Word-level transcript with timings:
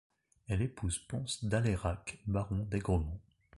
Elle 0.47 0.63
épouse 0.63 0.97
Pons 0.97 1.37
d'Alairac 1.43 2.17
baron 2.25 2.65
d'Aigremont. 2.71 3.19